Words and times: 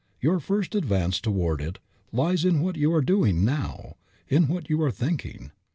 Your 0.19 0.39
first 0.39 0.73
advance 0.73 1.19
toward 1.21 1.61
it 1.61 1.77
lies 2.11 2.43
in 2.43 2.59
what 2.61 2.75
you 2.75 2.91
are 2.91 3.03
doing 3.03 3.45
now, 3.45 3.97
in 4.27 4.47
what 4.47 4.67
you 4.67 4.81
are 4.81 4.89
thinking. 4.89 5.51